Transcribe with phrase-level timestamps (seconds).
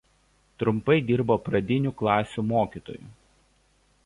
[0.61, 3.13] Trumpai dirbo pradinių klasių mokytoju.